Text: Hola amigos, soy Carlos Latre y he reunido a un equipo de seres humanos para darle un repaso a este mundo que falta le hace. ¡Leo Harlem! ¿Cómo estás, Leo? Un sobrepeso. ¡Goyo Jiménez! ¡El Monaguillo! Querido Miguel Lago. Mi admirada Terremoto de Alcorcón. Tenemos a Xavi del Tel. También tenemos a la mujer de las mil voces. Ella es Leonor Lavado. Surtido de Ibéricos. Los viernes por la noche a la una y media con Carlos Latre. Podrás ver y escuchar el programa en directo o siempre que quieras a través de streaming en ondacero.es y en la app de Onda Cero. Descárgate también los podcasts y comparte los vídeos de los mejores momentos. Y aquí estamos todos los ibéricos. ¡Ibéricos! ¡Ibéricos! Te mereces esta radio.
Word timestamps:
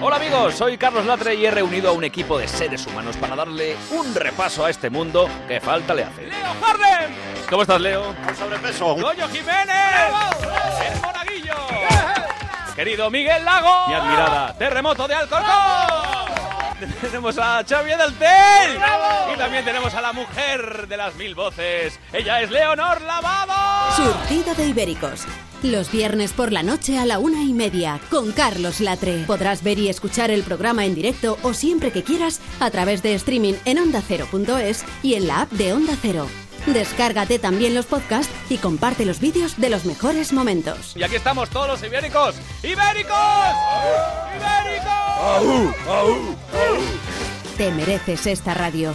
Hola 0.00 0.14
amigos, 0.16 0.54
soy 0.54 0.78
Carlos 0.78 1.04
Latre 1.06 1.34
y 1.34 1.44
he 1.44 1.50
reunido 1.50 1.88
a 1.88 1.92
un 1.92 2.04
equipo 2.04 2.38
de 2.38 2.46
seres 2.46 2.86
humanos 2.86 3.16
para 3.16 3.34
darle 3.34 3.76
un 3.90 4.14
repaso 4.14 4.64
a 4.64 4.70
este 4.70 4.90
mundo 4.90 5.28
que 5.48 5.60
falta 5.60 5.92
le 5.92 6.04
hace. 6.04 6.26
¡Leo 6.26 6.54
Harlem! 6.64 7.10
¿Cómo 7.50 7.62
estás, 7.62 7.80
Leo? 7.80 8.10
Un 8.10 8.36
sobrepeso. 8.36 8.94
¡Goyo 8.94 9.28
Jiménez! 9.28 10.12
¡El 10.92 11.00
Monaguillo! 11.00 11.54
Querido 12.76 13.10
Miguel 13.10 13.44
Lago. 13.44 13.88
Mi 13.88 13.94
admirada 13.94 14.54
Terremoto 14.56 15.08
de 15.08 15.14
Alcorcón. 15.14 15.48
Tenemos 17.00 17.36
a 17.38 17.64
Xavi 17.68 17.90
del 17.90 18.14
Tel. 18.14 18.78
También 19.58 19.74
tenemos 19.74 19.94
a 19.94 20.00
la 20.00 20.12
mujer 20.12 20.86
de 20.86 20.96
las 20.96 21.16
mil 21.16 21.34
voces. 21.34 21.98
Ella 22.12 22.40
es 22.42 22.50
Leonor 22.52 23.02
Lavado. 23.02 23.96
Surtido 23.96 24.54
de 24.54 24.68
Ibéricos. 24.68 25.22
Los 25.64 25.90
viernes 25.90 26.32
por 26.32 26.52
la 26.52 26.62
noche 26.62 26.96
a 26.96 27.04
la 27.04 27.18
una 27.18 27.42
y 27.42 27.52
media 27.52 27.98
con 28.08 28.30
Carlos 28.30 28.78
Latre. 28.78 29.24
Podrás 29.26 29.64
ver 29.64 29.80
y 29.80 29.88
escuchar 29.88 30.30
el 30.30 30.44
programa 30.44 30.84
en 30.84 30.94
directo 30.94 31.38
o 31.42 31.54
siempre 31.54 31.90
que 31.90 32.04
quieras 32.04 32.40
a 32.60 32.70
través 32.70 33.02
de 33.02 33.14
streaming 33.14 33.54
en 33.64 33.80
ondacero.es 33.80 34.84
y 35.02 35.14
en 35.14 35.26
la 35.26 35.40
app 35.40 35.50
de 35.50 35.72
Onda 35.72 35.96
Cero. 36.00 36.28
Descárgate 36.66 37.40
también 37.40 37.74
los 37.74 37.86
podcasts 37.86 38.32
y 38.48 38.58
comparte 38.58 39.04
los 39.04 39.18
vídeos 39.18 39.56
de 39.56 39.70
los 39.70 39.86
mejores 39.86 40.32
momentos. 40.32 40.96
Y 40.96 41.02
aquí 41.02 41.16
estamos 41.16 41.50
todos 41.50 41.66
los 41.66 41.82
ibéricos. 41.82 42.36
¡Ibéricos! 42.62 43.16
¡Ibéricos! 44.36 46.36
Te 47.56 47.72
mereces 47.72 48.24
esta 48.28 48.54
radio. 48.54 48.94